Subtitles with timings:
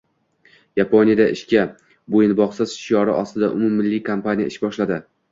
[0.79, 1.65] Yaponiyada “Ishga
[2.15, 4.99] bo‘yinbog‘siz!” shiori ostida umummilliy kompaniya ish boshladi.